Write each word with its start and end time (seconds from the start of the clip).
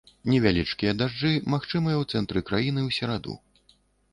Невялічкія 0.33 0.93
дажджы 1.01 1.31
магчымыя 1.55 1.97
ў 1.99 2.03
цэнтры 2.17 2.39
краіны 2.49 2.79
ў 2.87 2.89
сераду. 2.99 3.37